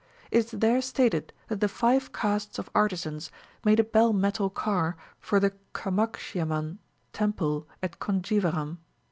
[0.31, 3.29] It is there stated that the five castes of artisans
[3.63, 6.79] made a bell metal car for the Kamakshiamman
[7.13, 8.79] temple at Conjeeveram.